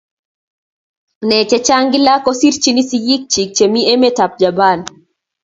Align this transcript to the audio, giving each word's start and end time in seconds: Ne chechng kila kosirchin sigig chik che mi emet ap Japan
Ne 1.27 1.37
chechng 1.49 1.87
kila 1.91 2.13
kosirchin 2.25 2.77
sigig 2.89 3.23
chik 3.31 3.49
che 3.55 3.65
mi 3.73 3.81
emet 3.93 4.17
ap 4.25 4.33
Japan 4.41 4.79